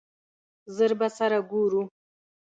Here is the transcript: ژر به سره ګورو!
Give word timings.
ژر 0.75 0.91
به 0.99 1.07
سره 1.17 1.39
ګورو! 1.51 1.81